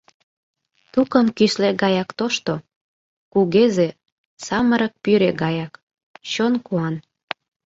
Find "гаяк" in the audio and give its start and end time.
1.81-2.09, 5.41-5.73